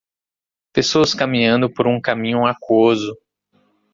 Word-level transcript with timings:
Pessoas 0.73 1.13
caminhando 1.13 1.69
por 1.71 1.85
um 1.85 2.01
caminho 2.01 2.43
aquoso. 2.47 3.15